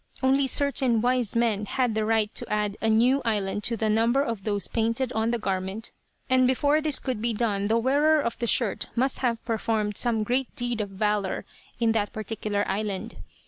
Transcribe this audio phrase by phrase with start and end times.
[0.23, 4.23] Only certain "wise men" had the right to add a new island to the number
[4.23, 5.91] of those painted on the garment,
[6.27, 10.23] and before this could be done the wearer of the shirt must have performed some
[10.23, 11.45] great deed of valour
[11.79, 13.15] in that particular island.